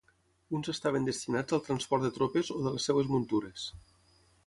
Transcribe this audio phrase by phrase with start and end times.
[0.59, 3.73] Uns estaven destinats al transport de tropes o de les seves muntures.